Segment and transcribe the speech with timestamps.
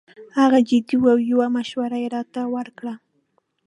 [0.37, 2.93] هغه جدي وو او یو مشوره یې راته ورکړه.